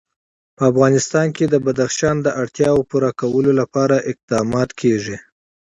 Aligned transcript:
په 0.57 0.63
افغانستان 0.71 1.27
کې 1.35 1.45
د 1.47 1.55
بدخشان 1.65 2.15
د 2.21 2.27
اړتیاوو 2.41 2.87
پوره 2.89 3.11
کولو 3.19 3.51
لپاره 3.61 3.95
اقدامات 4.11 4.69
کېږي. 4.81 5.17